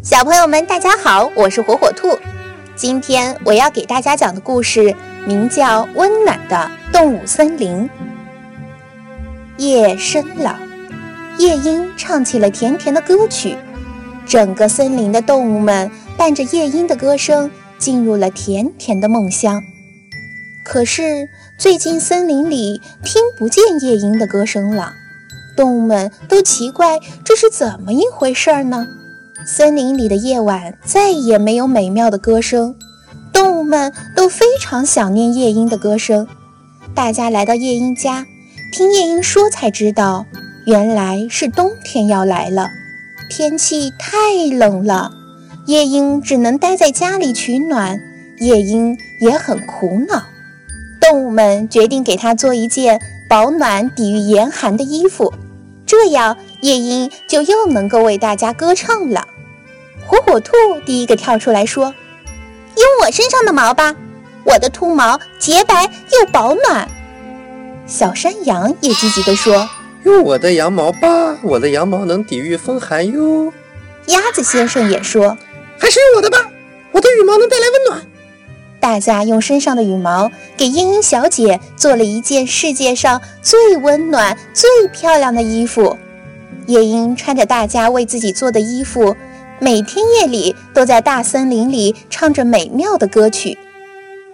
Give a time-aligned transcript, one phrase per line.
[0.00, 2.16] 小朋友们，大家好，我是火火兔。
[2.76, 4.94] 今天我要给大家讲的故事
[5.26, 7.82] 名叫《温暖的动物森林》。
[9.56, 10.56] 夜深了，
[11.38, 13.56] 夜莺唱起了甜甜的歌曲，
[14.24, 19.60] 整个森林的动物们伴着夜莺的歌声进入了甜甜的梦乡。
[20.64, 24.92] 可是最近森林里听不见夜莺的歌声了，
[25.56, 28.86] 动物们都奇怪这是怎么一回事呢？
[29.46, 32.74] 森林里的夜晚再也没有美妙的歌声，
[33.32, 36.26] 动物们都非常想念夜莺的歌声。
[36.94, 38.26] 大家来到夜莺家，
[38.72, 40.26] 听夜莺说才知道，
[40.66, 42.68] 原来是冬天要来了，
[43.30, 45.12] 天气太冷了，
[45.66, 48.00] 夜莺只能待在家里取暖。
[48.40, 50.22] 夜莺也很苦恼，
[51.00, 55.32] 动物们决定给它做一件保暖、抵御严寒的衣服，
[55.84, 59.26] 这样夜莺就又能够为大家歌唱了。
[60.06, 60.52] 火火兔
[60.86, 61.94] 第一个跳出来说
[62.76, 63.94] ：“用我身上的毛吧，
[64.44, 66.88] 我的兔毛洁白又保暖。”
[67.86, 69.68] 小山羊也积极地说
[70.04, 73.52] ：“用我的羊毛吧，我的羊毛能抵御风寒哟。”
[74.08, 75.36] 鸭子先生也说
[75.78, 76.38] ：“还是用我的吧，
[76.92, 78.06] 我的羽毛能带来温暖。”
[78.80, 85.98] 大家用身上的羽毛给茵茵小姐做了一件世界上最温暖、最漂亮的衣服。
[86.68, 89.16] 夜莺穿着大家为自己做的衣服。
[89.58, 93.58] 每天夜里都在大森林里唱着美妙的歌曲。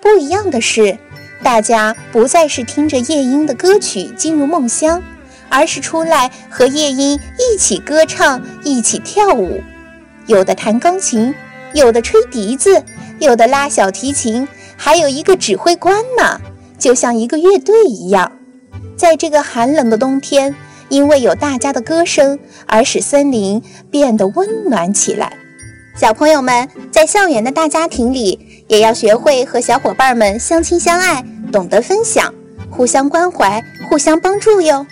[0.03, 0.99] 不一样的是，
[1.45, 5.01] 大家不再是听着夜莺的歌曲进入梦乡，
[5.49, 9.63] 而是出来和夜莺一起歌唱，一起跳舞。
[10.27, 11.33] 有的弹钢琴，
[11.73, 12.83] 有的吹笛子，
[13.21, 14.47] 有的拉小提琴，
[14.77, 16.41] 还有一个指挥官呢，
[16.79, 18.33] 就像一个乐队一样。
[18.97, 20.55] 在这个寒冷的冬天。
[20.89, 25.33] 因为有大家的歌声，而使森林变得温暖起来。
[25.97, 32.35] 小朋友们在校园的大家庭里，也要学会和小伙伴们相亲相爱，懂得分享，
[32.71, 34.87] 互相关怀，互相帮助哟。